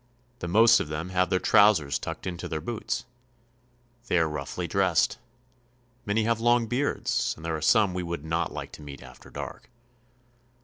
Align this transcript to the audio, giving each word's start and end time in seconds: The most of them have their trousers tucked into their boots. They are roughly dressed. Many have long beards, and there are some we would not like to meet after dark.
The 0.39 0.47
most 0.47 0.79
of 0.79 0.87
them 0.87 1.09
have 1.09 1.29
their 1.29 1.37
trousers 1.37 1.99
tucked 1.99 2.25
into 2.25 2.47
their 2.47 2.59
boots. 2.59 3.05
They 4.07 4.17
are 4.17 4.27
roughly 4.27 4.65
dressed. 4.67 5.19
Many 6.07 6.23
have 6.23 6.39
long 6.39 6.65
beards, 6.65 7.35
and 7.35 7.45
there 7.45 7.55
are 7.55 7.61
some 7.61 7.93
we 7.93 8.01
would 8.01 8.25
not 8.25 8.51
like 8.51 8.71
to 8.71 8.81
meet 8.81 9.03
after 9.03 9.29
dark. 9.29 9.69